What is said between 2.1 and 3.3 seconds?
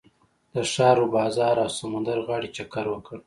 غاړې چکر وکړ.